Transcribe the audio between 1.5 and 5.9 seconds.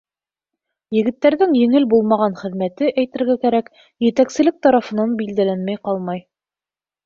еңел булмаған хеҙмәте, әйтергә кәрәк, етәкселек тарафынан билдәләнмәй